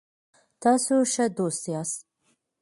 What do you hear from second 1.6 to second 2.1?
یاست